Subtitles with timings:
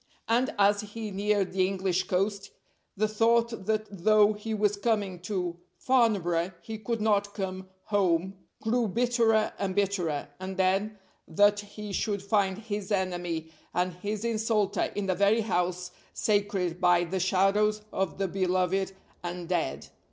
[0.27, 2.49] And, as he neared the English coast,
[2.97, 8.33] the thought that though he was coming to Farnborough he could not come home,
[8.63, 14.91] grew bitterer and bitterer, and then that he should find his enemy and his insulter
[14.95, 19.89] in the very house sacred by the shadows of the beloved and dead!!